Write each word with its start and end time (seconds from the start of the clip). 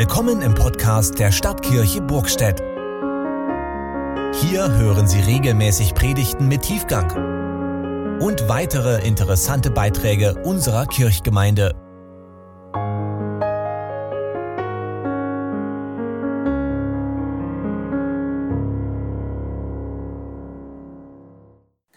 Willkommen 0.00 0.40
im 0.40 0.54
Podcast 0.54 1.18
der 1.18 1.30
Stadtkirche 1.30 2.00
Burgstedt. 2.00 2.58
Hier 4.40 4.72
hören 4.72 5.06
Sie 5.06 5.20
regelmäßig 5.20 5.92
Predigten 5.92 6.48
mit 6.48 6.62
Tiefgang 6.62 8.18
und 8.18 8.48
weitere 8.48 9.06
interessante 9.06 9.70
Beiträge 9.70 10.42
unserer 10.42 10.86
Kirchgemeinde. 10.86 11.74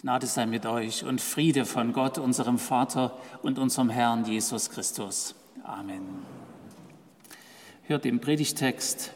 Gnade 0.02 0.28
sei 0.28 0.46
mit 0.46 0.66
euch 0.66 1.06
und 1.06 1.22
Friede 1.22 1.64
von 1.64 1.94
Gott, 1.94 2.18
unserem 2.18 2.58
Vater 2.58 3.18
und 3.44 3.58
unserem 3.58 3.90
Herrn 3.90 4.26
Jesus 4.26 4.70
Christus. 4.70 5.36
Amen 5.64 6.33
hört 7.86 8.06
den 8.06 8.22
Predigtext 8.22 9.12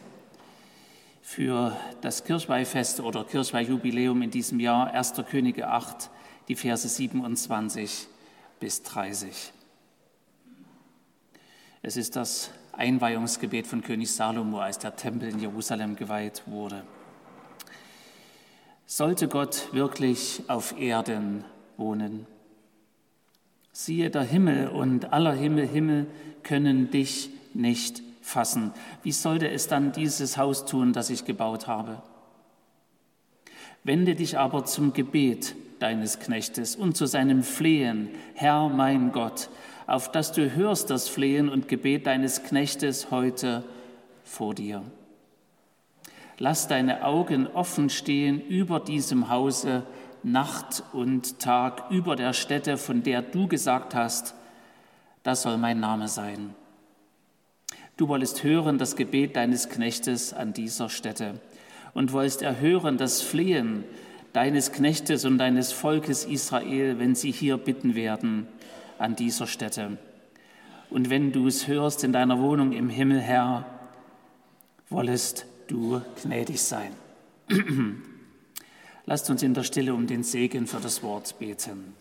für 1.21 1.75
das 2.01 2.25
Kirchweihfest 2.25 2.99
oder 2.99 3.23
Kirchweihjubiläum 3.23 4.21
in 4.21 4.31
diesem 4.31 4.59
Jahr, 4.59 4.91
1. 4.91 5.13
Könige 5.29 5.69
8, 5.69 6.09
die 6.49 6.55
Verse 6.55 6.87
27 6.87 8.07
bis 8.59 8.83
30. 8.83 9.53
Es 11.81 11.95
ist 11.95 12.17
das 12.17 12.51
Einweihungsgebet 12.73 13.67
von 13.67 13.81
König 13.81 14.11
Salomo, 14.11 14.59
als 14.59 14.79
der 14.79 14.95
Tempel 14.95 15.29
in 15.29 15.39
Jerusalem 15.39 15.95
geweiht 15.95 16.43
wurde. 16.45 16.83
Sollte 18.85 19.29
Gott 19.29 19.69
wirklich 19.71 20.43
auf 20.47 20.77
Erden 20.77 21.45
wohnen? 21.77 22.25
Siehe, 23.71 24.09
der 24.09 24.23
Himmel 24.23 24.67
und 24.67 25.13
aller 25.13 25.33
Himmel, 25.33 25.67
Himmel 25.67 26.07
können 26.43 26.91
dich 26.91 27.29
nicht 27.53 28.01
fassen. 28.27 28.73
Wie 29.03 29.11
sollte 29.11 29.49
es 29.49 29.67
dann 29.67 29.91
dieses 29.91 30.37
Haus 30.37 30.65
tun, 30.65 30.93
das 30.93 31.09
ich 31.09 31.25
gebaut 31.25 31.67
habe? 31.67 32.01
Wende 33.83 34.15
dich 34.15 34.37
aber 34.37 34.65
zum 34.65 34.93
Gebet 34.93 35.55
deines 35.79 36.19
Knechtes 36.19 36.75
und 36.75 36.97
zu 36.97 37.05
seinem 37.05 37.41
Flehen, 37.41 38.09
Herr 38.33 38.67
mein 38.67 39.11
Gott, 39.11 39.49
auf 39.85 40.11
dass 40.11 40.33
du 40.33 40.53
hörst 40.53 40.89
das 40.89 41.07
Flehen 41.07 41.47
und 41.47 41.69
Gebet 41.69 42.05
deines 42.05 42.43
Knechtes 42.43 43.11
heute 43.11 43.63
vor 44.23 44.53
dir. 44.53 44.83
Lass 46.37 46.67
deine 46.67 47.05
Augen 47.05 47.47
offen 47.47 47.89
stehen 47.89 48.41
über 48.41 48.79
diesem 48.79 49.29
Hause, 49.29 49.83
Nacht 50.21 50.83
und 50.91 51.39
Tag, 51.39 51.89
über 51.89 52.15
der 52.17 52.33
Stätte, 52.33 52.75
von 52.77 53.03
der 53.03 53.21
du 53.21 53.47
gesagt 53.47 53.95
hast, 53.95 54.35
das 55.23 55.43
soll 55.43 55.57
mein 55.57 55.79
Name 55.79 56.09
sein. 56.09 56.53
Du 57.97 58.07
wolltest 58.07 58.43
hören 58.43 58.77
das 58.77 58.95
Gebet 58.95 59.35
deines 59.35 59.69
Knechtes 59.69 60.31
an 60.31 60.53
dieser 60.53 60.87
Stätte 60.87 61.39
und 61.95 62.13
wolltest 62.13 62.43
erhören 62.43 62.97
das 62.97 63.23
Flehen 63.23 63.83
deines 64.33 64.71
Knechtes 64.71 65.25
und 65.25 65.39
deines 65.39 65.71
Volkes 65.71 66.23
Israel, 66.23 66.99
wenn 66.99 67.15
sie 67.15 67.31
hier 67.31 67.57
bitten 67.57 67.95
werden 67.95 68.47
an 68.99 69.15
dieser 69.15 69.47
Stätte. 69.47 69.97
Und 70.91 71.09
wenn 71.09 71.31
du 71.31 71.47
es 71.47 71.67
hörst 71.67 72.03
in 72.03 72.13
deiner 72.13 72.39
Wohnung 72.39 72.71
im 72.71 72.89
Himmel, 72.89 73.19
Herr, 73.19 73.65
wollest 74.89 75.47
du 75.67 76.01
gnädig 76.21 76.61
sein. 76.61 76.91
Lasst 79.07 79.29
uns 79.31 79.41
in 79.41 79.55
der 79.55 79.63
Stille 79.63 79.95
um 79.95 80.05
den 80.05 80.21
Segen 80.21 80.67
für 80.67 80.79
das 80.79 81.01
Wort 81.01 81.39
beten. 81.39 81.95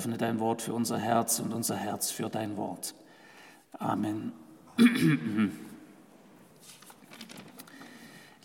Öffne 0.00 0.16
dein 0.16 0.40
Wort 0.40 0.62
für 0.62 0.72
unser 0.72 0.96
Herz 0.96 1.40
und 1.40 1.52
unser 1.52 1.76
Herz 1.76 2.10
für 2.10 2.30
dein 2.30 2.56
Wort. 2.56 2.94
Amen. 3.72 4.32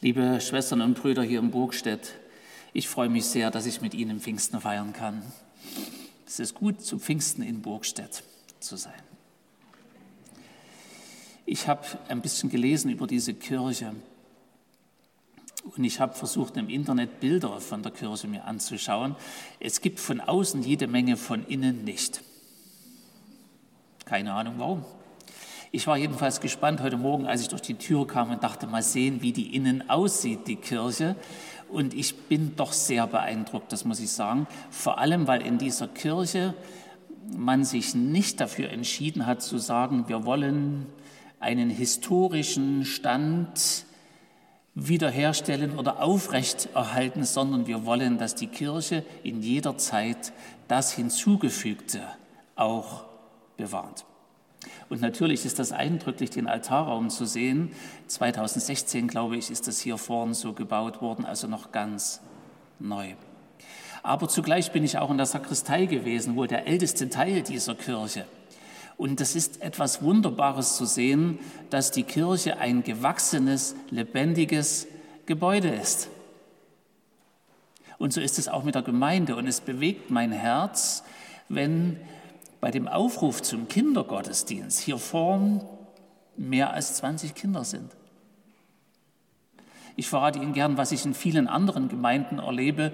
Liebe 0.01 0.41
Schwestern 0.41 0.81
und 0.81 1.01
Brüder 1.01 1.23
hier 1.23 1.39
in 1.39 1.51
Burgstedt, 1.51 2.15
ich 2.73 2.89
freue 2.89 3.07
mich 3.07 3.27
sehr, 3.27 3.51
dass 3.51 3.65
ich 3.67 3.79
mit 3.79 3.93
Ihnen 3.93 4.19
Pfingsten 4.19 4.59
feiern 4.59 4.91
kann. 4.91 5.21
Es 6.27 6.41
ist 6.41 6.55
gut, 6.55 6.81
zu 6.81 6.99
Pfingsten 6.99 7.41
in 7.41 7.61
Burgstedt 7.61 8.23
zu 8.59 8.75
sein. 8.75 9.01
Ich 11.45 11.69
habe 11.69 11.87
ein 12.09 12.21
bisschen 12.21 12.49
gelesen 12.49 12.91
über 12.91 13.07
diese 13.07 13.33
Kirche 13.33 13.95
und 15.65 15.83
ich 15.83 15.99
habe 15.99 16.13
versucht, 16.13 16.57
im 16.57 16.69
Internet 16.69 17.19
Bilder 17.19 17.59
von 17.59 17.81
der 17.81 17.91
Kirche 17.91 18.27
mir 18.27 18.45
anzuschauen. 18.45 19.15
Es 19.59 19.81
gibt 19.81 19.99
von 19.99 20.21
außen 20.21 20.61
jede 20.61 20.87
Menge, 20.87 21.17
von 21.17 21.45
innen 21.47 21.83
nicht. 21.83 22.21
Keine 24.05 24.33
Ahnung 24.33 24.55
warum. 24.57 24.85
Ich 25.71 25.87
war 25.87 25.97
jedenfalls 25.97 26.39
gespannt 26.39 26.81
heute 26.81 26.97
Morgen, 26.97 27.25
als 27.25 27.41
ich 27.41 27.47
durch 27.49 27.63
die 27.63 27.73
Tür 27.73 28.07
kam 28.07 28.31
und 28.31 28.43
dachte, 28.43 28.67
mal 28.67 28.83
sehen, 28.83 29.21
wie 29.21 29.33
die 29.33 29.55
innen 29.55 29.89
aussieht, 29.89 30.47
die 30.47 30.55
Kirche. 30.55 31.15
Und 31.67 31.93
ich 31.93 32.15
bin 32.15 32.55
doch 32.55 32.71
sehr 32.71 33.07
beeindruckt, 33.07 33.71
das 33.73 33.83
muss 33.83 33.99
ich 33.99 34.11
sagen. 34.11 34.47
Vor 34.69 34.99
allem, 34.99 35.27
weil 35.27 35.41
in 35.41 35.57
dieser 35.57 35.87
Kirche 35.87 36.53
man 37.35 37.65
sich 37.65 37.95
nicht 37.95 38.39
dafür 38.39 38.69
entschieden 38.69 39.25
hat 39.25 39.41
zu 39.41 39.57
sagen, 39.57 40.07
wir 40.07 40.25
wollen 40.25 40.85
einen 41.39 41.71
historischen 41.71 42.85
Stand 42.85 43.85
wiederherstellen 44.75 45.79
oder 45.79 46.03
aufrechterhalten, 46.03 47.23
sondern 47.23 47.65
wir 47.65 47.85
wollen, 47.85 48.17
dass 48.17 48.35
die 48.35 48.47
Kirche 48.47 49.03
in 49.23 49.41
jeder 49.41 49.77
Zeit 49.77 50.33
das 50.67 50.91
Hinzugefügte 50.91 52.01
auch 52.55 53.05
bewahrt. 53.55 54.05
Und 54.89 55.01
natürlich 55.01 55.45
ist 55.45 55.59
das 55.59 55.71
eindrücklich, 55.71 56.29
den 56.29 56.47
Altarraum 56.47 57.09
zu 57.09 57.25
sehen. 57.25 57.71
2016, 58.07 59.07
glaube 59.07 59.37
ich, 59.37 59.49
ist 59.49 59.67
das 59.67 59.79
hier 59.79 59.97
vorne 59.97 60.33
so 60.33 60.53
gebaut 60.53 61.01
worden, 61.01 61.25
also 61.25 61.47
noch 61.47 61.71
ganz 61.71 62.21
neu. 62.79 63.13
Aber 64.03 64.27
zugleich 64.27 64.71
bin 64.71 64.83
ich 64.83 64.97
auch 64.99 65.09
in 65.09 65.17
der 65.17 65.25
Sakristei 65.25 65.85
gewesen, 65.85 66.35
wo 66.35 66.45
der 66.45 66.67
älteste 66.67 67.09
Teil 67.09 67.41
dieser 67.41 67.73
Kirche 67.73 68.25
und 68.97 69.19
das 69.19 69.35
ist 69.35 69.61
etwas 69.61 70.01
Wunderbares 70.01 70.77
zu 70.77 70.85
sehen, 70.85 71.39
dass 71.69 71.91
die 71.91 72.03
Kirche 72.03 72.57
ein 72.57 72.83
gewachsenes, 72.83 73.75
lebendiges 73.89 74.87
Gebäude 75.25 75.69
ist. 75.69 76.09
Und 77.97 78.13
so 78.13 78.21
ist 78.21 78.39
es 78.39 78.47
auch 78.47 78.63
mit 78.63 78.75
der 78.75 78.81
Gemeinde. 78.83 79.35
Und 79.35 79.47
es 79.47 79.61
bewegt 79.61 80.11
mein 80.11 80.31
Herz, 80.31 81.03
wenn 81.49 81.99
bei 82.61 82.71
dem 82.71 82.87
Aufruf 82.87 83.41
zum 83.41 83.67
Kindergottesdienst 83.67 84.79
hier 84.79 84.97
vorn 84.97 85.61
mehr 86.37 86.73
als 86.73 86.95
20 86.95 87.35
Kinder 87.35 87.63
sind. 87.63 87.91
Ich 89.95 90.09
verrate 90.09 90.39
Ihnen 90.39 90.53
gern, 90.53 90.77
was 90.77 90.91
ich 90.91 91.05
in 91.05 91.13
vielen 91.13 91.47
anderen 91.47 91.87
Gemeinden 91.87 92.39
erlebe, 92.39 92.91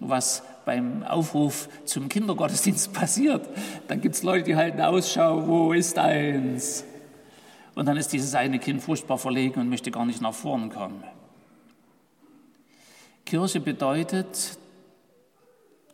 was 0.00 0.42
beim 0.64 1.02
Aufruf 1.04 1.68
zum 1.84 2.08
Kindergottesdienst 2.08 2.92
passiert. 2.92 3.48
Dann 3.88 4.00
gibt 4.00 4.16
es 4.16 4.22
Leute, 4.22 4.44
die 4.44 4.56
halten 4.56 4.80
Ausschau, 4.80 5.46
wo 5.46 5.72
ist 5.72 5.98
eins? 5.98 6.84
Und 7.74 7.86
dann 7.86 7.96
ist 7.96 8.12
dieses 8.12 8.34
eine 8.34 8.58
Kind 8.58 8.82
furchtbar 8.82 9.18
verlegen 9.18 9.60
und 9.60 9.68
möchte 9.68 9.90
gar 9.90 10.04
nicht 10.04 10.20
nach 10.20 10.34
vorn 10.34 10.70
kommen. 10.70 11.04
Kirche 13.24 13.60
bedeutet, 13.60 14.58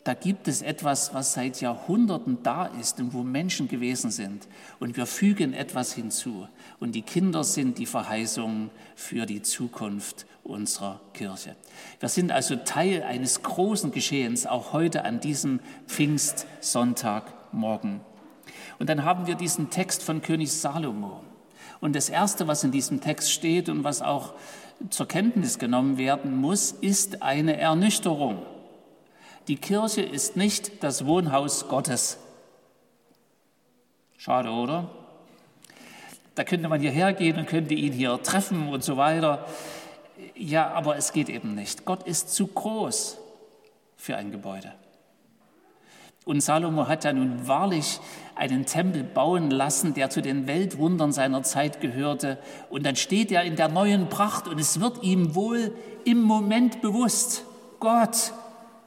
da 0.07 0.15
gibt 0.15 0.47
es 0.47 0.63
etwas, 0.63 1.15
was 1.15 1.33
seit 1.33 1.61
Jahrhunderten 1.61 2.39
da 2.45 2.67
ist 2.67 3.01
und 3.01 3.13
wo 3.13 3.25
Menschen 3.25 3.67
gewesen 3.67 4.13
sind. 4.13 4.47
Und 4.79 4.97
wir 4.97 5.05
fügen 5.05 5.53
etwas 5.53 5.93
hinzu. 5.93 6.47
Und 6.79 6.95
die 6.95 7.03
Kinder 7.03 7.43
sind 7.43 7.79
die 7.79 7.87
Verheißung 7.87 8.71
für 8.95 9.27
die 9.27 9.43
Zukunft 9.43 10.25
unserer 10.47 11.01
Kirche. 11.13 11.57
Wir 12.01 12.09
sind 12.09 12.33
also 12.33 12.57
Teil 12.57 13.03
eines 13.03 13.43
großen 13.43 13.93
Geschehens, 13.93 14.47
auch 14.47 14.73
heute 14.73 15.05
an 15.05 15.21
diesem 15.21 15.61
Pfingstsonntagmorgen. 15.87 18.01
Und 18.79 18.89
dann 18.89 19.05
haben 19.05 19.27
wir 19.27 19.35
diesen 19.35 19.71
Text 19.71 20.03
von 20.03 20.23
König 20.23 20.53
Salomo. 20.53 21.23
Und 21.81 21.95
das 21.95 22.09
Erste, 22.09 22.49
was 22.49 22.65
in 22.65 22.73
diesem 22.73 23.01
Text 23.01 23.31
steht 23.31 23.69
und 23.69 23.85
was 23.85 24.03
auch 24.03 24.35
zur 24.91 25.09
Kenntnis 25.09 25.59
genommen 25.59 25.99
werden 25.99 26.37
muss, 26.37 26.73
ist 26.73 27.23
eine 27.23 27.59
Ernüchterung. 27.59 28.43
Die 29.49 29.57
Kirche 29.57 30.03
ist 30.03 30.37
nicht 30.37 30.83
das 30.83 31.07
Wohnhaus 31.07 31.69
Gottes. 31.69 32.19
Schade, 34.17 34.51
oder? 34.51 34.91
Da 36.35 36.45
könnte 36.45 36.69
man 36.69 36.81
hierher 36.81 37.13
gehen 37.13 37.39
und 37.39 37.47
könnte 37.47 37.75
ihn 37.75 37.93
hier 37.93 38.23
treffen 38.23 38.69
und 38.69 38.85
so 38.85 38.97
weiter. 38.97 39.47
Ja, 40.37 40.71
aber 40.73 40.97
es 40.97 41.13
geht 41.13 41.29
eben 41.29 41.55
nicht. 41.55 41.85
Gott 41.85 42.03
ist 42.07 42.35
zu 42.35 42.47
groß 42.47 43.19
für 43.97 44.17
ein 44.17 44.31
Gebäude. 44.31 44.73
Und 46.25 46.41
Salomo 46.41 46.89
hat 46.89 47.05
ja 47.05 47.13
nun 47.13 47.47
wahrlich 47.47 48.01
einen 48.35 48.67
Tempel 48.67 49.05
bauen 49.05 49.51
lassen, 49.51 49.95
der 49.95 50.11
zu 50.11 50.21
den 50.21 50.47
Weltwundern 50.47 51.13
seiner 51.13 51.43
Zeit 51.45 51.81
gehörte. 51.81 52.39
Und 52.69 52.85
dann 52.85 52.97
steht 52.97 53.31
er 53.31 53.45
in 53.45 53.57
der 53.57 53.69
neuen 53.69 54.09
Pracht 54.09 54.49
und 54.49 54.59
es 54.59 54.81
wird 54.81 55.03
ihm 55.03 55.35
wohl 55.37 55.73
im 56.05 56.21
Moment 56.23 56.83
bewusst, 56.83 57.45
Gott, 57.79 58.33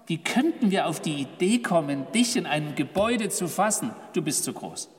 Wie 0.09 0.17
könnten 0.17 0.71
wir 0.71 0.87
auf 0.87 0.99
die 0.99 1.21
Idee 1.21 1.59
kommen, 1.59 2.07
dich 2.15 2.35
in 2.35 2.47
einem 2.47 2.73
Gebäude 2.73 3.29
zu 3.29 3.47
fassen? 3.47 3.91
Du 4.13 4.23
bist 4.23 4.43
zu 4.43 4.53
groß. 4.53 4.89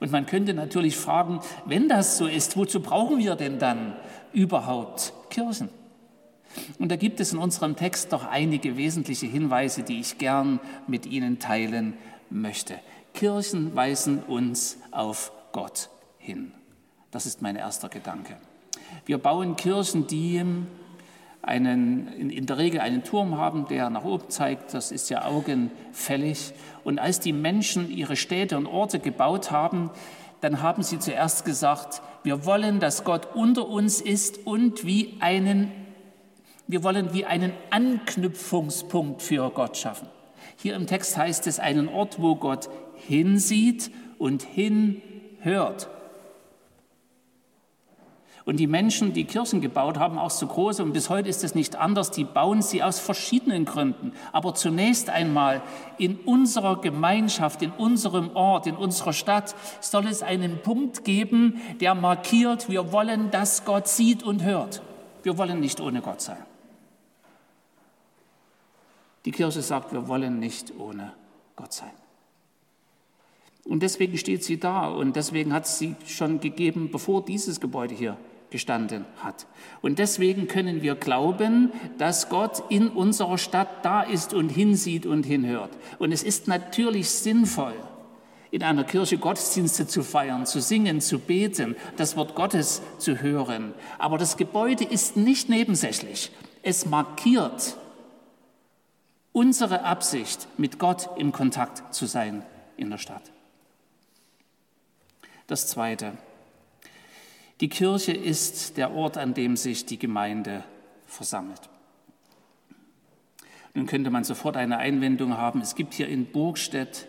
Und 0.00 0.12
man 0.12 0.26
könnte 0.26 0.54
natürlich 0.54 0.96
fragen, 0.96 1.40
wenn 1.64 1.88
das 1.88 2.18
so 2.18 2.26
ist, 2.26 2.56
wozu 2.56 2.80
brauchen 2.80 3.18
wir 3.18 3.34
denn 3.34 3.58
dann 3.58 3.96
überhaupt 4.32 5.12
Kirchen? 5.30 5.68
Und 6.78 6.90
da 6.90 6.96
gibt 6.96 7.20
es 7.20 7.32
in 7.32 7.38
unserem 7.38 7.76
Text 7.76 8.12
doch 8.12 8.24
einige 8.24 8.76
wesentliche 8.76 9.26
Hinweise, 9.26 9.82
die 9.82 10.00
ich 10.00 10.18
gern 10.18 10.60
mit 10.86 11.06
Ihnen 11.06 11.38
teilen 11.38 11.94
möchte. 12.30 12.78
Kirchen 13.12 13.74
weisen 13.74 14.22
uns 14.22 14.78
auf 14.90 15.32
Gott 15.52 15.90
hin. 16.18 16.52
Das 17.10 17.26
ist 17.26 17.42
mein 17.42 17.56
erster 17.56 17.88
Gedanke. 17.88 18.36
Wir 19.04 19.18
bauen 19.18 19.56
Kirchen, 19.56 20.06
die 20.06 20.42
einen, 21.46 22.08
in, 22.08 22.44
der 22.46 22.58
Regel 22.58 22.80
einen 22.80 23.04
Turm 23.04 23.38
haben, 23.38 23.66
der 23.68 23.88
nach 23.88 24.04
oben 24.04 24.28
zeigt. 24.28 24.74
Das 24.74 24.90
ist 24.90 25.08
ja 25.08 25.24
augenfällig. 25.24 26.52
Und 26.84 26.98
als 26.98 27.20
die 27.20 27.32
Menschen 27.32 27.90
ihre 27.90 28.16
Städte 28.16 28.56
und 28.56 28.66
Orte 28.66 28.98
gebaut 28.98 29.50
haben, 29.50 29.90
dann 30.40 30.60
haben 30.60 30.82
sie 30.82 30.98
zuerst 30.98 31.44
gesagt, 31.44 32.02
wir 32.24 32.44
wollen, 32.44 32.80
dass 32.80 33.04
Gott 33.04 33.34
unter 33.34 33.68
uns 33.68 34.00
ist 34.00 34.46
und 34.46 34.84
wie 34.84 35.16
einen, 35.20 35.70
wir 36.66 36.82
wollen 36.82 37.14
wie 37.14 37.24
einen 37.24 37.52
Anknüpfungspunkt 37.70 39.22
für 39.22 39.48
Gott 39.50 39.76
schaffen. 39.76 40.08
Hier 40.56 40.74
im 40.74 40.86
Text 40.86 41.16
heißt 41.16 41.46
es 41.46 41.60
einen 41.60 41.88
Ort, 41.88 42.20
wo 42.20 42.34
Gott 42.34 42.68
hinsieht 42.96 43.90
und 44.18 44.42
hinhört. 44.42 45.88
Und 48.46 48.58
die 48.58 48.68
Menschen, 48.68 49.12
die 49.12 49.24
Kirchen 49.24 49.60
gebaut 49.60 49.98
haben, 49.98 50.18
auch 50.18 50.30
so 50.30 50.46
große, 50.46 50.80
und 50.80 50.92
bis 50.92 51.10
heute 51.10 51.28
ist 51.28 51.42
es 51.42 51.56
nicht 51.56 51.74
anders, 51.74 52.12
die 52.12 52.22
bauen 52.22 52.62
sie 52.62 52.80
aus 52.80 53.00
verschiedenen 53.00 53.64
Gründen. 53.64 54.12
Aber 54.30 54.54
zunächst 54.54 55.10
einmal 55.10 55.62
in 55.98 56.14
unserer 56.20 56.80
Gemeinschaft, 56.80 57.60
in 57.62 57.72
unserem 57.72 58.36
Ort, 58.36 58.68
in 58.68 58.76
unserer 58.76 59.12
Stadt 59.12 59.56
soll 59.80 60.06
es 60.06 60.22
einen 60.22 60.62
Punkt 60.62 61.04
geben, 61.04 61.60
der 61.80 61.96
markiert, 61.96 62.68
wir 62.70 62.92
wollen, 62.92 63.32
dass 63.32 63.64
Gott 63.64 63.88
sieht 63.88 64.22
und 64.22 64.44
hört. 64.44 64.80
Wir 65.24 65.36
wollen 65.38 65.58
nicht 65.58 65.80
ohne 65.80 66.00
Gott 66.00 66.20
sein. 66.20 66.38
Die 69.24 69.32
Kirche 69.32 69.60
sagt, 69.60 69.92
wir 69.92 70.06
wollen 70.06 70.38
nicht 70.38 70.72
ohne 70.78 71.14
Gott 71.56 71.72
sein. 71.72 71.90
Und 73.64 73.82
deswegen 73.82 74.16
steht 74.16 74.44
sie 74.44 74.60
da 74.60 74.86
und 74.86 75.16
deswegen 75.16 75.52
hat 75.52 75.64
es 75.64 75.80
sie 75.80 75.96
schon 76.06 76.38
gegeben, 76.38 76.90
bevor 76.92 77.24
dieses 77.24 77.60
Gebäude 77.60 77.92
hier 77.92 78.16
gestanden 78.56 79.04
hat. 79.22 79.46
Und 79.82 79.98
deswegen 79.98 80.48
können 80.48 80.80
wir 80.80 80.94
glauben, 80.94 81.72
dass 81.98 82.30
Gott 82.30 82.62
in 82.70 82.88
unserer 82.88 83.36
Stadt 83.36 83.84
da 83.84 84.00
ist 84.00 84.32
und 84.32 84.48
hinsieht 84.48 85.04
und 85.04 85.26
hinhört. 85.26 85.68
Und 85.98 86.10
es 86.10 86.22
ist 86.22 86.48
natürlich 86.48 87.10
sinnvoll, 87.10 87.74
in 88.50 88.62
einer 88.62 88.84
Kirche 88.84 89.18
Gottesdienste 89.18 89.86
zu 89.86 90.02
feiern, 90.02 90.46
zu 90.46 90.62
singen, 90.62 91.02
zu 91.02 91.18
beten, 91.18 91.76
das 91.98 92.16
Wort 92.16 92.34
Gottes 92.34 92.80
zu 92.96 93.20
hören. 93.20 93.74
Aber 93.98 94.16
das 94.16 94.38
Gebäude 94.38 94.84
ist 94.84 95.18
nicht 95.18 95.50
nebensächlich. 95.50 96.32
Es 96.62 96.86
markiert 96.86 97.76
unsere 99.32 99.84
Absicht, 99.84 100.48
mit 100.56 100.78
Gott 100.78 101.10
in 101.18 101.30
Kontakt 101.30 101.94
zu 101.94 102.06
sein 102.06 102.42
in 102.78 102.88
der 102.88 102.96
Stadt. 102.96 103.30
Das 105.46 105.66
Zweite. 105.66 106.14
Die 107.60 107.68
Kirche 107.68 108.12
ist 108.12 108.76
der 108.76 108.92
Ort, 108.92 109.16
an 109.16 109.32
dem 109.32 109.56
sich 109.56 109.86
die 109.86 109.98
Gemeinde 109.98 110.62
versammelt. 111.06 111.70
Nun 113.72 113.86
könnte 113.86 114.10
man 114.10 114.24
sofort 114.24 114.56
eine 114.56 114.78
Einwendung 114.78 115.36
haben, 115.36 115.60
es 115.60 115.74
gibt 115.74 115.94
hier 115.94 116.08
in 116.08 116.26
Burgstedt 116.26 117.08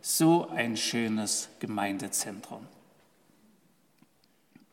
so 0.00 0.48
ein 0.48 0.76
schönes 0.76 1.48
Gemeindezentrum. 1.60 2.66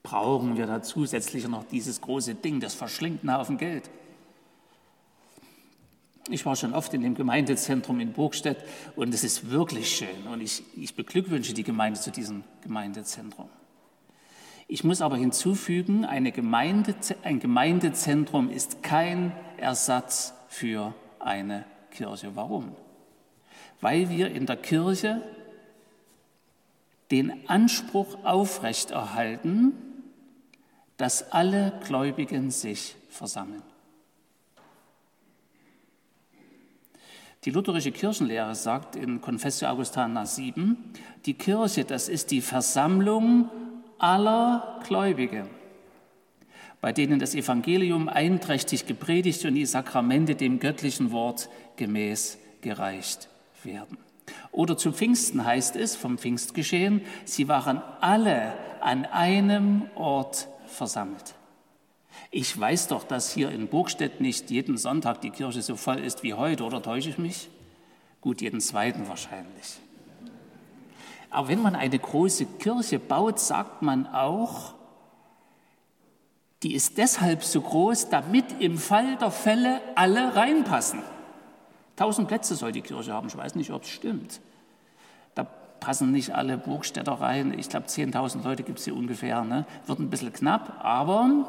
Brauchen 0.04 0.58
wir 0.58 0.66
da 0.66 0.82
zusätzlich 0.82 1.48
noch 1.48 1.64
dieses 1.64 2.02
große 2.02 2.36
Ding, 2.36 2.60
das 2.60 2.74
verschlingt 2.74 3.22
einen 3.22 3.38
Haufen 3.38 3.58
Geld? 3.58 3.90
Ich 6.30 6.46
war 6.46 6.56
schon 6.56 6.74
oft 6.74 6.94
in 6.94 7.02
dem 7.02 7.16
Gemeindezentrum 7.16 8.00
in 8.00 8.14
Burgstedt 8.14 8.64
und 8.96 9.14
es 9.14 9.24
ist 9.24 9.50
wirklich 9.50 9.96
schön 9.96 10.28
und 10.32 10.42
ich, 10.42 10.64
ich 10.76 10.96
beglückwünsche 10.96 11.54
die 11.54 11.64
Gemeinde 11.64 12.00
zu 12.00 12.12
diesem 12.12 12.44
Gemeindezentrum. 12.62 13.50
Ich 14.74 14.86
muss 14.86 15.02
aber 15.02 15.18
hinzufügen, 15.18 16.06
Gemeinde, 16.32 16.96
ein 17.24 17.42
Gemeindezentrum 17.42 18.50
ist 18.50 18.82
kein 18.82 19.34
Ersatz 19.58 20.34
für 20.48 20.94
eine 21.20 21.66
Kirche. 21.92 22.38
Warum? 22.38 22.74
Weil 23.82 24.10
wir 24.10 24.32
in 24.32 24.46
der 24.46 24.56
Kirche 24.56 25.22
den 27.12 27.50
Anspruch 27.50 28.24
aufrechterhalten, 28.24 29.74
dass 30.96 31.34
alle 31.34 31.74
Gläubigen 31.86 32.50
sich 32.50 32.96
versammeln. 33.10 33.64
Die 37.44 37.52
lutherische 37.52 37.92
Kirchenlehre 37.92 38.56
sagt 38.56 38.96
in 38.96 39.20
Confessio 39.20 39.68
Augustana 39.68 40.26
7, 40.26 40.78
die 41.26 41.34
Kirche, 41.34 41.84
das 41.84 42.08
ist 42.08 42.32
die 42.32 42.40
Versammlung 42.40 43.50
aller 44.02 44.80
Gläubigen, 44.88 45.48
bei 46.82 46.92
denen 46.92 47.20
das 47.20 47.36
Evangelium 47.36 48.10
einträchtig 48.10 48.88
gepredigt 48.88 49.46
und 49.46 49.56
die 49.56 49.66
Sakramente 49.66 50.36
dem 50.36 50.60
göttlichen 50.60 51.12
Wort 51.12 51.50
gemäß 51.76 52.38
gereicht 52.62 53.30
werden. 53.64 53.98
Oder 54.52 54.78
zu 54.78 54.92
Pfingsten 54.92 55.46
heißt 55.46 55.76
es 55.76 55.96
vom 55.96 56.18
Pfingstgeschehen, 56.18 57.02
sie 57.26 57.48
waren 57.48 57.82
alle 58.00 58.54
an 58.82 59.06
einem 59.06 59.84
Ort 59.96 60.48
versammelt. 60.66 61.36
Ich 62.32 62.58
weiß 62.58 62.88
doch, 62.88 63.04
dass 63.04 63.34
hier 63.34 63.52
in 63.52 63.68
Burgstedt 63.68 64.22
nicht 64.22 64.50
jeden 64.52 64.78
Sonntag 64.78 65.22
die 65.22 65.32
Kirche 65.32 65.62
so 65.62 65.76
voll 65.76 66.00
ist 66.00 66.24
wie 66.24 66.34
heute, 66.34 66.64
oder 66.64 66.82
täusche 66.82 67.10
ich 67.10 67.18
mich? 67.18 67.50
Gut, 68.22 68.42
jeden 68.42 68.62
zweiten 68.62 69.08
wahrscheinlich. 69.08 69.80
Aber 71.32 71.48
wenn 71.48 71.62
man 71.62 71.76
eine 71.76 71.98
große 71.98 72.46
Kirche 72.46 73.00
baut, 73.00 73.40
sagt 73.40 73.82
man 73.82 74.06
auch, 74.06 74.74
die 76.62 76.76
ist 76.76 76.98
deshalb 76.98 77.44
so 77.44 77.62
groß, 77.62 78.10
damit 78.10 78.62
im 78.62 78.78
Fall 78.78 79.16
der 79.16 79.32
Fälle 79.32 79.82
alle 79.96 80.36
reinpassen. 80.36 81.02
Tausend 81.96 82.28
Plätze 82.28 82.56
soll 82.56 82.74
die 82.74 82.82
Kirche 82.82 83.14
haben. 83.14 83.28
Ich 83.28 83.38
weiß 83.38 83.56
nicht, 83.56 83.72
ob 83.72 83.84
es 83.84 83.90
stimmt. 83.90 84.42
Da 85.34 85.44
passen 85.80 86.12
nicht 86.12 86.36
alle 86.36 86.58
Burgstädter 86.58 87.14
rein. 87.14 87.58
Ich 87.58 87.70
glaube, 87.70 87.88
10.000 87.88 88.44
Leute 88.44 88.64
gibt 88.64 88.80
es 88.80 88.86
hier 88.86 88.96
ungefähr. 88.96 89.44
Ne? 89.44 89.66
Wird 89.88 90.00
ein 90.00 90.10
bisschen 90.10 90.34
knapp, 90.34 90.84
aber 90.84 91.46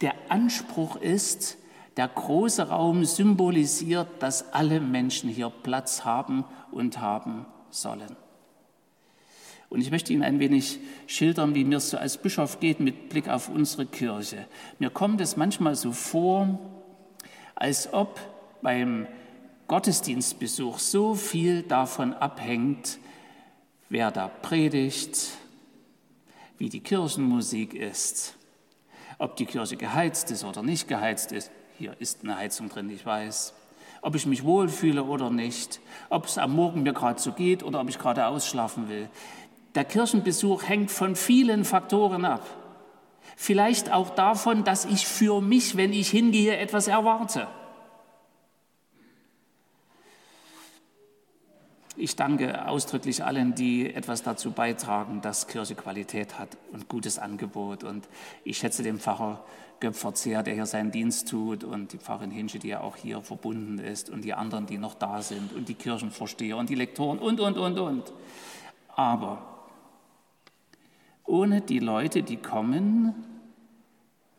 der 0.00 0.14
Anspruch 0.28 0.96
ist, 0.96 1.58
der 1.96 2.06
große 2.06 2.68
Raum 2.68 3.04
symbolisiert, 3.04 4.06
dass 4.20 4.52
alle 4.54 4.80
Menschen 4.80 5.28
hier 5.28 5.50
Platz 5.50 6.04
haben 6.04 6.44
und 6.70 7.00
haben 7.00 7.44
sollen. 7.70 8.16
Und 9.68 9.82
ich 9.82 9.90
möchte 9.90 10.12
Ihnen 10.12 10.22
ein 10.22 10.40
wenig 10.40 10.78
schildern, 11.06 11.54
wie 11.54 11.64
mir 11.64 11.76
es 11.76 11.90
so 11.90 11.98
als 11.98 12.16
Bischof 12.16 12.58
geht 12.58 12.80
mit 12.80 13.10
Blick 13.10 13.28
auf 13.28 13.48
unsere 13.48 13.84
Kirche. 13.84 14.46
Mir 14.78 14.90
kommt 14.90 15.20
es 15.20 15.36
manchmal 15.36 15.74
so 15.74 15.92
vor, 15.92 16.58
als 17.54 17.92
ob 17.92 18.18
beim 18.62 19.06
Gottesdienstbesuch 19.66 20.78
so 20.78 21.14
viel 21.14 21.62
davon 21.62 22.14
abhängt, 22.14 22.98
wer 23.90 24.10
da 24.10 24.28
predigt, 24.28 25.32
wie 26.56 26.70
die 26.70 26.80
Kirchenmusik 26.80 27.74
ist, 27.74 28.36
ob 29.18 29.36
die 29.36 29.44
Kirche 29.44 29.76
geheizt 29.76 30.30
ist 30.30 30.44
oder 30.44 30.62
nicht 30.62 30.88
geheizt 30.88 31.32
ist. 31.32 31.50
Hier 31.76 31.94
ist 32.00 32.24
eine 32.24 32.36
Heizung 32.36 32.70
drin, 32.70 32.88
ich 32.88 33.04
weiß 33.04 33.52
ob 34.02 34.14
ich 34.14 34.26
mich 34.26 34.44
wohlfühle 34.44 35.04
oder 35.04 35.30
nicht, 35.30 35.80
ob 36.08 36.26
es 36.26 36.38
am 36.38 36.54
Morgen 36.54 36.82
mir 36.82 36.92
gerade 36.92 37.20
so 37.20 37.32
geht 37.32 37.62
oder 37.62 37.80
ob 37.80 37.88
ich 37.88 37.98
gerade 37.98 38.26
ausschlafen 38.26 38.88
will. 38.88 39.08
Der 39.74 39.84
Kirchenbesuch 39.84 40.68
hängt 40.68 40.90
von 40.90 41.16
vielen 41.16 41.64
Faktoren 41.64 42.24
ab. 42.24 42.42
Vielleicht 43.36 43.92
auch 43.92 44.10
davon, 44.10 44.64
dass 44.64 44.84
ich 44.84 45.06
für 45.06 45.40
mich, 45.40 45.76
wenn 45.76 45.92
ich 45.92 46.10
hingehe, 46.10 46.56
etwas 46.56 46.88
erwarte. 46.88 47.46
Ich 52.00 52.14
danke 52.14 52.68
ausdrücklich 52.68 53.24
allen, 53.24 53.56
die 53.56 53.92
etwas 53.92 54.22
dazu 54.22 54.52
beitragen, 54.52 55.20
dass 55.20 55.48
Kirche 55.48 55.74
Qualität 55.74 56.38
hat 56.38 56.56
und 56.72 56.88
gutes 56.88 57.18
Angebot. 57.18 57.82
Und 57.82 58.08
ich 58.44 58.58
schätze 58.58 58.84
den 58.84 59.00
Pfarrer 59.00 59.44
Göpfert 59.80 60.16
sehr, 60.16 60.44
der 60.44 60.54
hier 60.54 60.66
seinen 60.66 60.92
Dienst 60.92 61.28
tut 61.28 61.64
und 61.64 61.92
die 61.92 61.98
Pfarrerin 61.98 62.30
Hinsche, 62.30 62.60
die 62.60 62.68
ja 62.68 62.82
auch 62.82 62.94
hier 62.94 63.20
verbunden 63.22 63.80
ist 63.80 64.10
und 64.10 64.24
die 64.24 64.32
anderen, 64.32 64.66
die 64.66 64.78
noch 64.78 64.94
da 64.94 65.22
sind 65.22 65.52
und 65.52 65.68
die 65.68 65.74
Kirchenvorsteher 65.74 66.56
und 66.56 66.70
die 66.70 66.76
Lektoren 66.76 67.18
und, 67.18 67.40
und, 67.40 67.58
und, 67.58 67.78
und. 67.80 68.12
Aber 68.94 69.42
ohne 71.24 71.62
die 71.62 71.80
Leute, 71.80 72.22
die 72.22 72.36
kommen, 72.36 73.12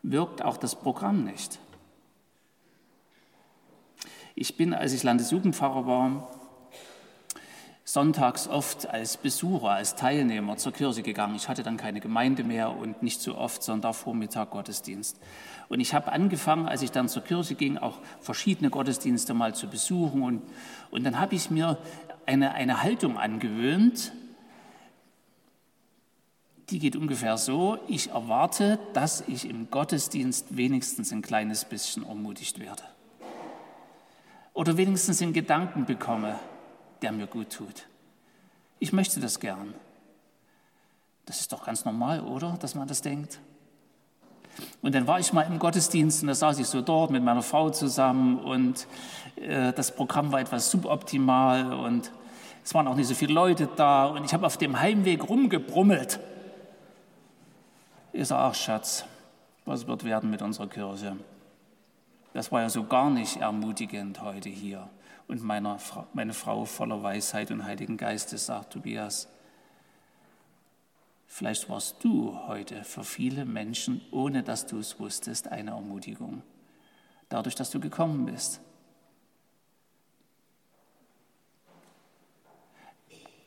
wirkt 0.02 0.42
auch 0.42 0.56
das 0.56 0.76
Programm 0.76 1.24
nicht. 1.24 1.58
Ich 4.34 4.56
bin, 4.56 4.72
als 4.72 4.94
ich 4.94 5.02
Landesjugendpfarrer 5.02 5.86
war, 5.86 6.39
sonntags 7.84 8.46
oft 8.46 8.88
als 8.88 9.16
Besucher, 9.16 9.70
als 9.70 9.96
Teilnehmer 9.96 10.56
zur 10.56 10.72
Kirche 10.72 11.02
gegangen. 11.02 11.34
Ich 11.34 11.48
hatte 11.48 11.62
dann 11.62 11.76
keine 11.76 12.00
Gemeinde 12.00 12.44
mehr 12.44 12.76
und 12.76 13.02
nicht 13.02 13.20
so 13.20 13.36
oft 13.36 13.62
Sonntagvormittag 13.62 14.50
Gottesdienst. 14.50 15.18
Und 15.68 15.80
ich 15.80 15.94
habe 15.94 16.12
angefangen, 16.12 16.66
als 16.66 16.82
ich 16.82 16.90
dann 16.90 17.08
zur 17.08 17.22
Kirche 17.22 17.54
ging, 17.54 17.78
auch 17.78 17.98
verschiedene 18.20 18.70
Gottesdienste 18.70 19.34
mal 19.34 19.54
zu 19.54 19.68
besuchen. 19.68 20.22
Und, 20.22 20.42
und 20.90 21.04
dann 21.04 21.18
habe 21.18 21.34
ich 21.34 21.50
mir 21.50 21.78
eine, 22.26 22.52
eine 22.52 22.82
Haltung 22.82 23.18
angewöhnt, 23.18 24.12
die 26.70 26.78
geht 26.78 26.94
ungefähr 26.94 27.36
so, 27.36 27.78
ich 27.88 28.10
erwarte, 28.10 28.78
dass 28.92 29.24
ich 29.26 29.48
im 29.48 29.70
Gottesdienst 29.70 30.56
wenigstens 30.56 31.12
ein 31.12 31.22
kleines 31.22 31.64
bisschen 31.64 32.06
ermutigt 32.06 32.60
werde. 32.60 32.84
Oder 34.54 34.76
wenigstens 34.76 35.20
einen 35.20 35.32
Gedanken 35.32 35.84
bekomme, 35.84 36.38
der 37.02 37.12
mir 37.12 37.26
gut 37.26 37.50
tut. 37.50 37.86
Ich 38.78 38.92
möchte 38.92 39.20
das 39.20 39.40
gern. 39.40 39.74
Das 41.26 41.40
ist 41.40 41.52
doch 41.52 41.64
ganz 41.64 41.84
normal, 41.84 42.20
oder, 42.20 42.56
dass 42.60 42.74
man 42.74 42.88
das 42.88 43.02
denkt? 43.02 43.38
Und 44.82 44.94
dann 44.94 45.06
war 45.06 45.20
ich 45.20 45.32
mal 45.32 45.42
im 45.42 45.58
Gottesdienst 45.58 46.22
und 46.22 46.28
da 46.28 46.34
saß 46.34 46.58
ich 46.58 46.66
so 46.66 46.80
dort 46.80 47.10
mit 47.10 47.22
meiner 47.22 47.42
Frau 47.42 47.70
zusammen 47.70 48.38
und 48.38 48.86
äh, 49.36 49.72
das 49.72 49.94
Programm 49.94 50.32
war 50.32 50.40
etwas 50.40 50.70
suboptimal 50.70 51.72
und 51.72 52.10
es 52.64 52.74
waren 52.74 52.88
auch 52.88 52.96
nicht 52.96 53.06
so 53.06 53.14
viele 53.14 53.32
Leute 53.32 53.68
da 53.76 54.06
und 54.06 54.24
ich 54.24 54.34
habe 54.34 54.46
auf 54.46 54.56
dem 54.56 54.80
Heimweg 54.80 55.28
rumgebrummelt. 55.28 56.20
Ich 58.12 58.28
sage, 58.28 58.42
ach 58.42 58.54
Schatz, 58.54 59.04
was 59.64 59.86
wird 59.86 60.04
werden 60.04 60.30
mit 60.30 60.42
unserer 60.42 60.66
Kirche? 60.66 61.16
Das 62.32 62.50
war 62.50 62.62
ja 62.62 62.68
so 62.68 62.84
gar 62.84 63.08
nicht 63.10 63.36
ermutigend 63.36 64.20
heute 64.20 64.48
hier 64.48 64.88
und 65.30 65.44
meiner, 65.44 65.78
meine 66.12 66.34
Frau 66.34 66.64
voller 66.64 67.04
Weisheit 67.04 67.52
und 67.52 67.64
Heiligen 67.64 67.96
Geistes 67.96 68.46
sagt, 68.46 68.72
Tobias, 68.72 69.28
vielleicht 71.28 71.68
warst 71.68 72.02
du 72.02 72.36
heute 72.48 72.82
für 72.82 73.04
viele 73.04 73.44
Menschen, 73.44 74.00
ohne 74.10 74.42
dass 74.42 74.66
du 74.66 74.78
es 74.80 74.98
wusstest, 74.98 75.46
eine 75.46 75.70
Ermutigung. 75.70 76.42
Dadurch, 77.28 77.54
dass 77.54 77.70
du 77.70 77.78
gekommen 77.78 78.26
bist. 78.26 78.60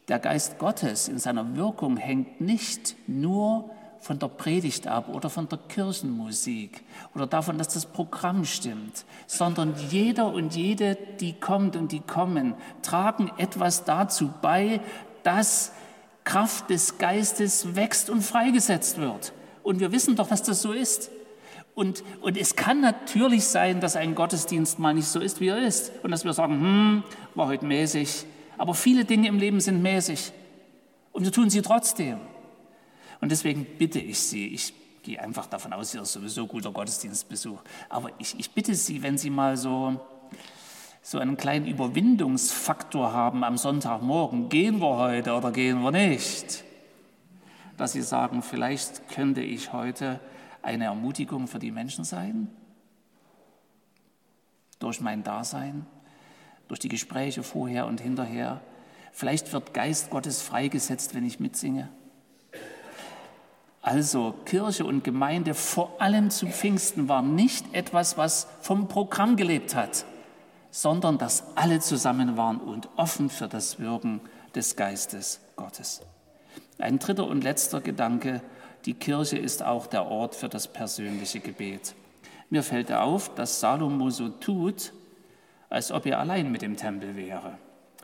Der 0.07 0.19
Geist 0.19 0.59
Gottes 0.59 1.09
in 1.09 1.19
seiner 1.19 1.57
Wirkung 1.57 1.97
hängt 1.97 2.39
nicht 2.39 2.95
nur 3.09 3.75
von 4.03 4.19
der 4.19 4.27
Predigt 4.27 4.85
ab 4.85 5.07
oder 5.07 5.29
von 5.29 5.47
der 5.47 5.59
Kirchenmusik 5.69 6.83
oder 7.15 7.25
davon, 7.25 7.57
dass 7.57 7.69
das 7.69 7.85
Programm 7.85 8.43
stimmt, 8.43 9.05
sondern 9.27 9.73
jeder 9.89 10.27
und 10.27 10.53
jede, 10.57 10.97
die 11.21 11.31
kommt 11.31 11.77
und 11.77 11.93
die 11.93 12.01
kommen, 12.01 12.53
tragen 12.81 13.31
etwas 13.37 13.85
dazu 13.85 14.29
bei, 14.41 14.81
dass 15.23 15.71
Kraft 16.25 16.69
des 16.69 16.97
Geistes 16.97 17.77
wächst 17.77 18.09
und 18.09 18.23
freigesetzt 18.23 18.97
wird. 18.97 19.31
Und 19.63 19.79
wir 19.79 19.93
wissen 19.93 20.17
doch, 20.17 20.27
dass 20.27 20.43
das 20.43 20.61
so 20.61 20.73
ist. 20.73 21.09
Und, 21.73 22.03
und 22.21 22.37
es 22.37 22.57
kann 22.57 22.81
natürlich 22.81 23.45
sein, 23.45 23.79
dass 23.79 23.95
ein 23.95 24.15
Gottesdienst 24.15 24.79
mal 24.79 24.93
nicht 24.93 25.07
so 25.07 25.21
ist, 25.21 25.39
wie 25.39 25.47
er 25.47 25.65
ist. 25.65 25.93
Und 26.03 26.11
dass 26.11 26.25
wir 26.25 26.33
sagen, 26.33 26.59
hm, 26.59 27.03
war 27.35 27.47
heute 27.47 27.65
mäßig. 27.65 28.25
Aber 28.57 28.73
viele 28.73 29.05
Dinge 29.05 29.29
im 29.29 29.39
Leben 29.39 29.61
sind 29.61 29.81
mäßig. 29.81 30.33
Und 31.13 31.23
wir 31.23 31.31
tun 31.31 31.49
sie 31.49 31.61
trotzdem. 31.61 32.19
Und 33.23 33.29
deswegen 33.29 33.63
bitte 33.77 33.99
ich 33.99 34.19
Sie, 34.19 34.47
ich 34.47 34.73
gehe 35.01 35.21
einfach 35.21 35.45
davon 35.45 35.71
aus, 35.71 35.93
hier 35.93 36.01
ist 36.01 36.11
sowieso 36.11 36.45
guter 36.45 36.73
Gottesdienstbesuch, 36.73 37.61
aber 37.87 38.11
ich, 38.19 38.37
ich 38.37 38.51
bitte 38.51 38.75
Sie, 38.75 39.01
wenn 39.01 39.17
Sie 39.17 39.29
mal 39.29 39.55
so, 39.55 39.97
so 41.01 41.19
einen 41.19 41.37
kleinen 41.37 41.65
Überwindungsfaktor 41.65 43.13
haben 43.13 43.45
am 43.45 43.55
Sonntagmorgen, 43.55 44.49
gehen 44.49 44.81
wir 44.81 44.97
heute 44.97 45.35
oder 45.35 45.53
gehen 45.53 45.81
wir 45.83 45.91
nicht, 45.91 46.65
dass 47.77 47.93
Sie 47.93 48.01
sagen, 48.01 48.41
vielleicht 48.41 49.07
könnte 49.07 49.39
ich 49.39 49.71
heute 49.71 50.19
eine 50.61 50.83
Ermutigung 50.83 51.47
für 51.47 51.59
die 51.59 51.71
Menschen 51.71 52.03
sein, 52.03 52.49
durch 54.79 54.99
mein 54.99 55.23
Dasein, 55.23 55.85
durch 56.67 56.81
die 56.81 56.89
Gespräche 56.89 57.41
vorher 57.41 57.87
und 57.87 58.01
hinterher. 58.01 58.59
Vielleicht 59.13 59.53
wird 59.53 59.73
Geist 59.73 60.09
Gottes 60.09 60.41
freigesetzt, 60.41 61.15
wenn 61.15 61.25
ich 61.25 61.39
mitsinge. 61.39 61.87
Also 63.83 64.33
Kirche 64.45 64.85
und 64.85 65.03
Gemeinde 65.03 65.53
vor 65.53 66.01
allem 66.01 66.29
zu 66.29 66.47
Pfingsten 66.47 67.09
war 67.09 67.21
nicht 67.21 67.75
etwas, 67.75 68.17
was 68.17 68.47
vom 68.61 68.87
Programm 68.87 69.35
gelebt 69.35 69.75
hat, 69.75 70.05
sondern 70.71 71.17
dass 71.17 71.43
alle 71.55 71.81
zusammen 71.81 72.37
waren 72.37 72.59
und 72.59 72.87
offen 72.95 73.29
für 73.29 73.49
das 73.49 73.81
Wirken 73.81 74.21
des 74.55 74.77
Geistes 74.77 75.41
Gottes. 75.57 76.01
Ein 76.77 76.97
dritter 76.97 77.27
und 77.27 77.43
letzter 77.43 77.81
Gedanke, 77.81 78.41
die 78.85 78.93
Kirche 78.93 79.37
ist 79.37 79.63
auch 79.63 79.85
der 79.85 80.05
Ort 80.05 80.35
für 80.35 80.47
das 80.47 80.69
persönliche 80.69 81.41
Gebet. 81.41 81.93
Mir 82.49 82.63
fällt 82.63 82.89
auf, 82.93 83.35
dass 83.35 83.59
Salomo 83.59 84.09
so 84.11 84.29
tut, 84.29 84.93
als 85.69 85.91
ob 85.91 86.05
er 86.05 86.19
allein 86.19 86.53
mit 86.53 86.61
dem 86.61 86.77
Tempel 86.77 87.17
wäre. 87.17 87.57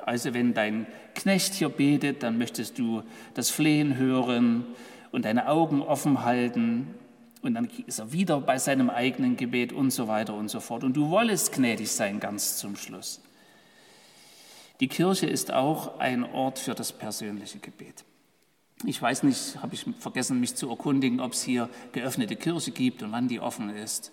Also 0.06 0.34
wenn 0.34 0.54
dein 0.54 0.88
Knecht 1.16 1.54
hier 1.54 1.70
betet, 1.70 2.22
dann 2.24 2.38
möchtest 2.38 2.78
du 2.78 3.04
das 3.34 3.50
Flehen 3.50 3.96
hören, 3.96 4.66
und 5.12 5.26
deine 5.26 5.48
Augen 5.48 5.82
offen 5.82 6.24
halten. 6.24 6.94
Und 7.42 7.54
dann 7.54 7.70
ist 7.88 8.00
er 8.00 8.12
wieder 8.12 8.42
bei 8.42 8.58
seinem 8.58 8.90
eigenen 8.90 9.38
Gebet 9.38 9.72
und 9.72 9.92
so 9.92 10.08
weiter 10.08 10.34
und 10.34 10.50
so 10.50 10.60
fort. 10.60 10.84
Und 10.84 10.94
du 10.94 11.10
wolltest 11.10 11.54
gnädig 11.54 11.92
sein 11.92 12.20
ganz 12.20 12.58
zum 12.58 12.76
Schluss. 12.76 13.22
Die 14.80 14.88
Kirche 14.88 15.28
ist 15.28 15.52
auch 15.52 16.00
ein 16.00 16.24
Ort 16.24 16.60
für 16.60 16.74
das 16.74 16.92
persönliche 16.92 17.60
Gebet. 17.60 18.06
Ich 18.86 19.02
weiß 19.02 19.24
nicht, 19.24 19.62
habe 19.62 19.76
ich 19.76 19.86
vergessen, 20.00 20.40
mich 20.40 20.56
zu 20.56 20.70
erkundigen, 20.70 21.20
ob 21.20 21.34
es 21.34 21.44
hier 21.44 21.70
geöffnete 21.92 22.38
Kirche 22.38 22.72
gibt 22.72 23.04
und 23.04 23.12
wann 23.12 23.28
die 23.28 23.42
offen 23.42 23.70
ist. 23.70 24.12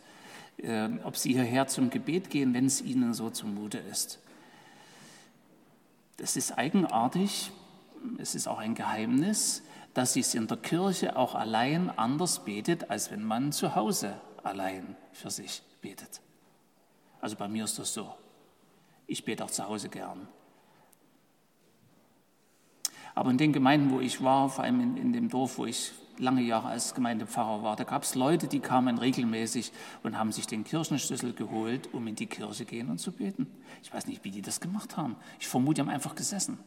Äh, 0.59 0.89
ob 1.05 1.17
Sie 1.17 1.33
hierher 1.33 1.69
zum 1.69 1.91
Gebet 1.91 2.31
gehen, 2.31 2.55
wenn 2.55 2.67
es 2.67 2.81
Ihnen 2.81 3.15
so 3.15 3.31
zumute 3.31 3.79
ist. 3.79 4.19
Das 6.17 6.37
ist 6.37 6.57
eigenartig, 6.57 7.51
es 8.19 8.35
ist 8.35 8.49
auch 8.49 8.59
ein 8.59 8.75
Geheimnis 8.75 9.63
dass 9.97 10.13
sie 10.13 10.21
es 10.21 10.35
in 10.35 10.47
der 10.47 10.59
Kirche 10.59 11.17
auch 11.17 11.35
allein 11.35 11.89
anders 11.97 12.45
betet, 12.45 12.91
als 12.91 13.11
wenn 13.11 13.25
man 13.25 13.51
zu 13.51 13.75
Hause 13.75 14.21
allein 14.43 14.95
für 15.15 15.31
sich 15.31 15.63
betet. 15.81 16.21
Also 17.23 17.35
bei 17.35 17.49
mir 17.49 17.65
ist 17.65 17.79
das 17.79 17.95
so. 17.95 18.15
Ich 19.07 19.25
bete 19.25 19.43
auch 19.43 19.51
zu 19.51 19.67
Hause 19.67 19.89
gern. 19.89 20.29
Aber 23.15 23.31
in 23.31 23.39
den 23.39 23.55
Gemeinden, 23.55 23.91
wo 23.91 24.01
ich 24.01 24.23
war, 24.23 24.51
vor 24.51 24.65
allem 24.65 24.81
in, 24.81 24.97
in 24.99 25.13
dem 25.15 25.31
Dorf, 25.31 25.57
wo 25.57 25.65
ich 25.65 25.93
lange 26.19 26.43
Jahre 26.43 26.69
als 26.69 26.95
Gemeindepfarrer 26.95 27.63
war, 27.63 27.77
da 27.77 27.85
gab 27.85 28.03
es 28.03 28.15
Leute, 28.15 28.49
die 28.49 28.61
kamen 28.61 28.99
regelmäßig 28.99 29.73
und 30.03 30.19
haben 30.19 30.31
sich 30.31 30.47
den 30.47 30.65
Kirchenschlüssel 30.65 31.33
geholt, 31.33 31.95
um 31.95 32.07
in 32.07 32.17
die 32.17 32.27
Kirche 32.27 32.67
gehen 32.67 32.91
und 32.91 32.99
zu 32.99 33.13
beten. 33.13 33.47
Ich 33.83 33.95
weiß 33.95 34.09
nicht, 34.09 34.25
wie 34.25 34.31
die 34.31 34.43
das 34.43 34.61
gemacht 34.61 34.99
haben. 34.99 35.17
Ich 35.41 35.49
vermute, 35.49 35.77
die 35.77 35.81
haben 35.81 35.89
einfach 35.89 36.15
gesessen. 36.15 36.59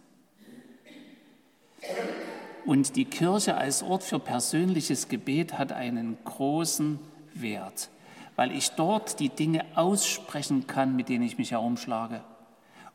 Und 2.69 2.95
die 2.95 3.05
Kirche 3.05 3.57
als 3.57 3.81
Ort 3.81 4.03
für 4.03 4.19
persönliches 4.19 5.07
Gebet 5.07 5.57
hat 5.57 5.71
einen 5.71 6.19
großen 6.23 6.99
Wert, 7.33 7.89
weil 8.35 8.51
ich 8.51 8.69
dort 8.73 9.19
die 9.19 9.29
Dinge 9.29 9.65
aussprechen 9.73 10.67
kann, 10.67 10.95
mit 10.95 11.09
denen 11.09 11.23
ich 11.23 11.39
mich 11.39 11.49
herumschlage 11.49 12.21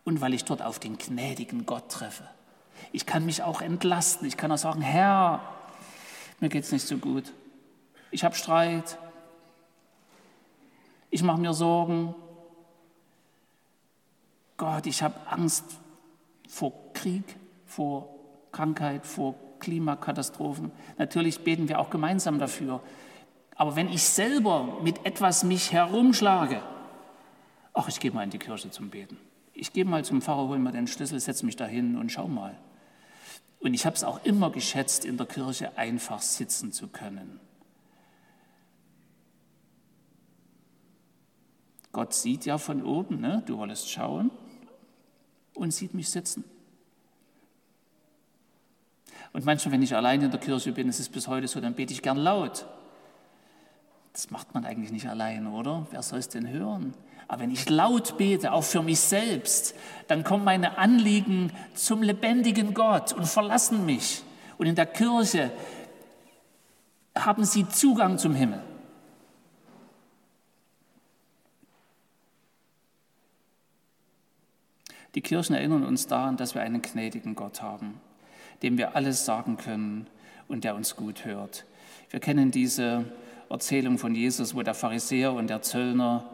und 0.04 0.20
weil 0.20 0.32
ich 0.32 0.44
dort 0.44 0.62
auf 0.62 0.78
den 0.78 0.96
gnädigen 0.96 1.66
Gott 1.66 1.88
treffe. 1.88 2.22
Ich 2.92 3.04
kann 3.04 3.26
mich 3.26 3.42
auch 3.42 3.62
entlasten. 3.62 4.28
Ich 4.28 4.36
kann 4.36 4.52
auch 4.52 4.58
sagen, 4.58 4.80
Herr, 4.80 5.40
mir 6.38 6.50
geht 6.50 6.62
es 6.62 6.70
nicht 6.70 6.86
so 6.86 6.98
gut. 6.98 7.32
Ich 8.12 8.22
habe 8.22 8.36
Streit. 8.36 8.96
Ich 11.10 11.24
mache 11.24 11.40
mir 11.40 11.52
Sorgen. 11.52 12.14
Gott, 14.56 14.86
ich 14.86 15.02
habe 15.02 15.16
Angst 15.26 15.64
vor 16.48 16.72
Krieg, 16.92 17.24
vor 17.66 18.08
Krankheit, 18.52 19.04
vor 19.04 19.34
Klimakatastrophen. 19.64 20.70
Natürlich 20.98 21.40
beten 21.40 21.68
wir 21.68 21.78
auch 21.78 21.90
gemeinsam 21.90 22.38
dafür. 22.38 22.80
Aber 23.56 23.76
wenn 23.76 23.88
ich 23.88 24.02
selber 24.02 24.78
mit 24.82 25.06
etwas 25.06 25.42
mich 25.42 25.72
herumschlage, 25.72 26.62
ach, 27.72 27.88
ich 27.88 27.98
gehe 27.98 28.10
mal 28.10 28.24
in 28.24 28.30
die 28.30 28.38
Kirche 28.38 28.70
zum 28.70 28.90
Beten. 28.90 29.16
Ich 29.54 29.72
gehe 29.72 29.84
mal 29.84 30.04
zum 30.04 30.20
Pfarrer, 30.20 30.48
hole 30.48 30.58
mir 30.58 30.72
den 30.72 30.86
Schlüssel, 30.86 31.18
setze 31.18 31.46
mich 31.46 31.56
da 31.56 31.64
hin 31.64 31.96
und 31.96 32.12
schau 32.12 32.28
mal. 32.28 32.58
Und 33.60 33.72
ich 33.72 33.86
habe 33.86 33.96
es 33.96 34.04
auch 34.04 34.22
immer 34.24 34.50
geschätzt, 34.50 35.04
in 35.04 35.16
der 35.16 35.26
Kirche 35.26 35.78
einfach 35.78 36.20
sitzen 36.20 36.72
zu 36.72 36.88
können. 36.88 37.40
Gott 41.92 42.12
sieht 42.12 42.44
ja 42.44 42.58
von 42.58 42.82
oben, 42.84 43.20
ne? 43.20 43.42
du 43.46 43.56
wolltest 43.56 43.88
schauen 43.88 44.30
und 45.54 45.72
sieht 45.72 45.94
mich 45.94 46.10
sitzen. 46.10 46.44
Und 49.34 49.44
manchmal, 49.44 49.72
wenn 49.72 49.82
ich 49.82 49.94
allein 49.96 50.22
in 50.22 50.30
der 50.30 50.38
Kirche 50.38 50.70
bin, 50.70 50.88
ist 50.88 51.00
es 51.00 51.08
bis 51.08 51.26
heute 51.26 51.48
so, 51.48 51.60
dann 51.60 51.74
bete 51.74 51.92
ich 51.92 52.02
gern 52.02 52.16
laut. 52.16 52.66
Das 54.12 54.30
macht 54.30 54.54
man 54.54 54.64
eigentlich 54.64 54.92
nicht 54.92 55.08
allein, 55.08 55.48
oder? 55.48 55.88
Wer 55.90 56.02
soll 56.02 56.20
es 56.20 56.28
denn 56.28 56.48
hören? 56.48 56.94
Aber 57.26 57.42
wenn 57.42 57.50
ich 57.50 57.68
laut 57.68 58.16
bete, 58.16 58.52
auch 58.52 58.62
für 58.62 58.80
mich 58.80 59.00
selbst, 59.00 59.74
dann 60.06 60.22
kommen 60.22 60.44
meine 60.44 60.78
Anliegen 60.78 61.52
zum 61.74 62.02
lebendigen 62.02 62.74
Gott 62.74 63.12
und 63.12 63.26
verlassen 63.26 63.84
mich. 63.84 64.22
Und 64.56 64.66
in 64.66 64.76
der 64.76 64.86
Kirche 64.86 65.50
haben 67.16 67.44
sie 67.44 67.68
Zugang 67.68 68.18
zum 68.18 68.36
Himmel. 68.36 68.62
Die 75.16 75.22
Kirchen 75.22 75.56
erinnern 75.56 75.82
uns 75.82 76.06
daran, 76.06 76.36
dass 76.36 76.54
wir 76.54 76.62
einen 76.62 76.82
gnädigen 76.82 77.34
Gott 77.34 77.62
haben, 77.62 78.00
dem 78.62 78.78
wir 78.78 78.96
alles 78.96 79.24
sagen 79.24 79.56
können 79.56 80.06
und 80.48 80.64
der 80.64 80.74
uns 80.74 80.96
gut 80.96 81.24
hört. 81.24 81.64
Wir 82.10 82.20
kennen 82.20 82.50
diese 82.50 83.04
Erzählung 83.50 83.98
von 83.98 84.14
Jesus, 84.14 84.54
wo 84.54 84.62
der 84.62 84.74
Pharisäer 84.74 85.32
und 85.32 85.48
der 85.48 85.62
Zöllner 85.62 86.24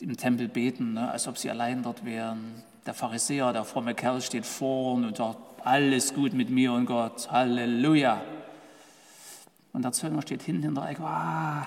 im 0.00 0.16
Tempel 0.16 0.48
beten, 0.48 0.94
ne, 0.94 1.10
als 1.10 1.28
ob 1.28 1.38
sie 1.38 1.50
allein 1.50 1.82
dort 1.82 2.04
wären. 2.04 2.62
Der 2.86 2.94
Pharisäer, 2.94 3.52
der 3.52 3.64
fromme 3.64 3.94
Kerl, 3.94 4.20
steht 4.20 4.46
vorn 4.46 5.04
und 5.04 5.16
sagt, 5.16 5.38
alles 5.64 6.14
gut 6.14 6.32
mit 6.32 6.50
mir 6.50 6.72
und 6.72 6.86
Gott, 6.86 7.30
Halleluja. 7.30 8.20
Und 9.72 9.82
der 9.82 9.92
Zöllner 9.92 10.22
steht 10.22 10.42
hinten 10.42 10.68
in 10.68 10.74
der 10.74 10.88
Ecke, 10.88 11.02
ah, 11.04 11.66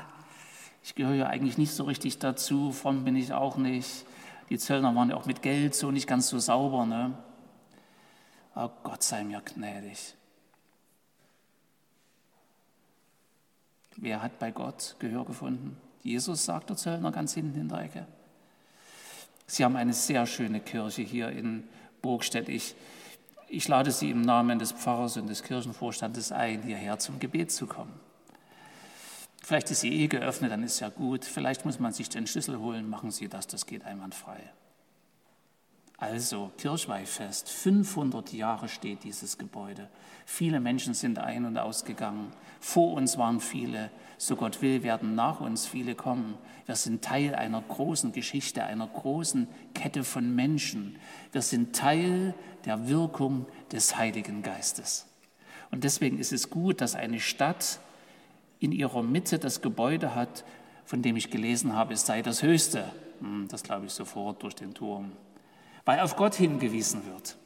ich 0.83 0.95
gehöre 0.95 1.15
ja 1.15 1.27
eigentlich 1.27 1.57
nicht 1.57 1.71
so 1.71 1.83
richtig 1.83 2.17
dazu, 2.19 2.71
fromm 2.71 3.03
bin 3.03 3.15
ich 3.15 3.31
auch 3.33 3.57
nicht. 3.57 4.05
Die 4.49 4.57
Zöllner 4.57 4.93
waren 4.95 5.09
ja 5.09 5.15
auch 5.15 5.25
mit 5.25 5.41
Geld 5.41 5.75
so 5.75 5.91
nicht 5.91 6.07
ganz 6.07 6.27
so 6.27 6.39
sauber. 6.39 6.85
Ne? 6.85 7.13
Aber 8.53 8.73
Gott 8.83 9.03
sei 9.03 9.23
mir 9.23 9.41
gnädig. 9.41 10.15
Wer 13.97 14.21
hat 14.21 14.39
bei 14.39 14.51
Gott 14.51 14.95
Gehör 14.99 15.25
gefunden? 15.25 15.77
Jesus, 16.01 16.45
sagt 16.45 16.69
der 16.69 16.77
Zöllner 16.77 17.11
ganz 17.11 17.33
hinten 17.33 17.59
in 17.59 17.69
der 17.69 17.79
Ecke. 17.79 18.07
Sie 19.45 19.63
haben 19.63 19.75
eine 19.75 19.93
sehr 19.93 20.25
schöne 20.25 20.59
Kirche 20.59 21.01
hier 21.01 21.29
in 21.29 21.67
Burgstedt. 22.01 22.49
Ich, 22.49 22.73
ich 23.47 23.67
lade 23.67 23.91
Sie 23.91 24.09
im 24.09 24.21
Namen 24.21 24.59
des 24.59 24.71
Pfarrers 24.71 25.17
und 25.17 25.27
des 25.27 25.43
Kirchenvorstandes 25.43 26.31
ein, 26.31 26.63
hierher 26.63 26.97
zum 26.99 27.19
Gebet 27.19 27.51
zu 27.51 27.67
kommen. 27.67 27.99
Vielleicht 29.43 29.71
ist 29.71 29.81
sie 29.81 29.91
eh 30.03 30.07
geöffnet, 30.07 30.51
dann 30.51 30.63
ist 30.63 30.79
ja 30.79 30.89
gut. 30.89 31.25
Vielleicht 31.25 31.65
muss 31.65 31.79
man 31.79 31.91
sich 31.91 32.09
den 32.09 32.27
Schlüssel 32.27 32.59
holen, 32.59 32.89
machen 32.89 33.11
Sie 33.11 33.27
das, 33.27 33.47
das 33.47 33.65
geht 33.65 33.83
einwandfrei. 33.83 34.39
Also 36.01 36.49
Kirchweihfest, 36.57 37.47
500 37.47 38.33
Jahre 38.33 38.67
steht 38.67 39.03
dieses 39.03 39.37
Gebäude. 39.37 39.87
Viele 40.25 40.59
Menschen 40.59 40.95
sind 40.95 41.19
ein- 41.19 41.45
und 41.45 41.59
ausgegangen. 41.59 42.31
Vor 42.59 42.93
uns 42.93 43.19
waren 43.19 43.39
viele, 43.39 43.91
so 44.17 44.35
Gott 44.35 44.63
will, 44.63 44.81
werden 44.81 45.13
nach 45.13 45.41
uns 45.41 45.67
viele 45.67 45.93
kommen. 45.93 46.39
Wir 46.65 46.75
sind 46.75 47.03
Teil 47.03 47.35
einer 47.35 47.61
großen 47.61 48.13
Geschichte, 48.13 48.63
einer 48.63 48.87
großen 48.87 49.47
Kette 49.75 50.03
von 50.03 50.33
Menschen. 50.33 50.97
Wir 51.33 51.43
sind 51.43 51.75
Teil 51.75 52.33
der 52.65 52.87
Wirkung 52.87 53.45
des 53.71 53.95
Heiligen 53.95 54.41
Geistes. 54.41 55.05
Und 55.69 55.83
deswegen 55.83 56.17
ist 56.17 56.33
es 56.33 56.49
gut, 56.49 56.81
dass 56.81 56.95
eine 56.95 57.19
Stadt 57.19 57.79
in 58.59 58.71
ihrer 58.71 59.03
Mitte 59.03 59.37
das 59.37 59.61
Gebäude 59.61 60.15
hat, 60.15 60.45
von 60.83 61.03
dem 61.03 61.15
ich 61.15 61.29
gelesen 61.29 61.75
habe, 61.75 61.93
es 61.93 62.07
sei 62.07 62.23
das 62.23 62.41
Höchste. 62.41 62.91
Hm, 63.19 63.47
das 63.49 63.61
glaube 63.61 63.85
ich 63.85 63.91
sofort 63.91 64.41
durch 64.41 64.55
den 64.55 64.73
Turm 64.73 65.11
weil 65.85 65.99
auf 65.99 66.15
Gott 66.15 66.35
hingewiesen 66.35 67.05
wird. 67.05 67.37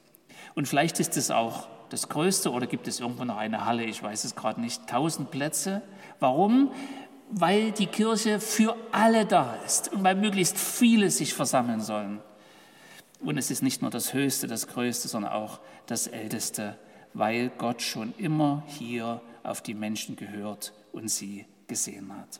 Und 0.55 0.67
vielleicht 0.67 0.99
ist 0.99 1.17
es 1.17 1.31
auch 1.31 1.67
das 1.89 2.09
Größte 2.09 2.51
oder 2.51 2.67
gibt 2.67 2.87
es 2.87 2.99
irgendwo 2.99 3.23
noch 3.25 3.37
eine 3.37 3.65
Halle, 3.65 3.83
ich 3.83 4.01
weiß 4.01 4.23
es 4.23 4.35
gerade 4.35 4.59
nicht, 4.61 4.87
tausend 4.87 5.31
Plätze. 5.31 5.81
Warum? 6.19 6.71
Weil 7.29 7.71
die 7.71 7.87
Kirche 7.87 8.39
für 8.39 8.75
alle 8.91 9.25
da 9.25 9.55
ist 9.65 9.91
und 9.93 10.03
weil 10.03 10.15
möglichst 10.15 10.57
viele 10.57 11.09
sich 11.11 11.33
versammeln 11.33 11.81
sollen. 11.81 12.21
Und 13.19 13.37
es 13.37 13.49
ist 13.49 13.63
nicht 13.63 13.81
nur 13.81 13.91
das 13.91 14.13
Höchste, 14.13 14.47
das 14.47 14.67
Größte, 14.67 15.07
sondern 15.07 15.31
auch 15.31 15.59
das 15.87 16.07
Älteste, 16.07 16.77
weil 17.13 17.49
Gott 17.49 17.81
schon 17.81 18.13
immer 18.17 18.63
hier 18.67 19.21
auf 19.43 19.61
die 19.61 19.73
Menschen 19.73 20.15
gehört 20.15 20.73
und 20.91 21.09
sie 21.09 21.45
gesehen 21.67 22.15
hat. 22.15 22.39